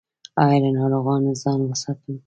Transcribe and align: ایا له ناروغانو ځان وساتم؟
ایا 0.43 0.57
له 0.63 0.69
ناروغانو 0.77 1.31
ځان 1.41 1.59
وساتم؟ 1.65 2.15